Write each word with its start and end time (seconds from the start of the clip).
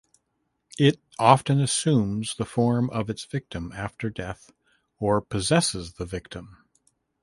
It 0.79 0.99
often 1.19 1.61
assumes 1.61 2.33
the 2.33 2.43
form 2.45 2.89
of 2.89 3.07
its 3.07 3.23
victim 3.23 3.71
after 3.75 4.09
death 4.09 4.51
or 4.97 5.21
possesses 5.21 5.93
the 5.93 6.05
victim. 6.05 6.57